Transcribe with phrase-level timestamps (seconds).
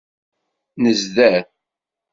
[0.83, 1.43] Nezder.